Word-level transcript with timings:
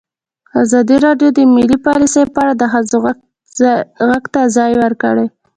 ازادي 0.63 0.97
راډیو 1.05 1.29
د 1.37 1.39
مالي 1.53 1.77
پالیسي 1.85 2.23
په 2.33 2.39
اړه 2.43 2.53
د 2.57 2.63
ښځو 2.71 2.97
غږ 4.09 4.23
ته 4.33 4.41
ځای 4.55 4.71
ورکړی. 4.83 5.27